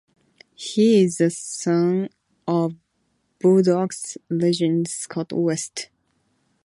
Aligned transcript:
He 0.55 1.03
is 1.03 1.17
the 1.17 1.29
son 1.29 2.09
of 2.47 2.73
Bulldogs 3.39 4.17
legend 4.31 4.87
Scott 4.87 5.31
West. 5.31 5.91